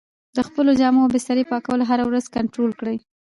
[0.35, 2.97] د خپلو جامو او بسترې پاکوالی هره ورځ کنټرول کړئ.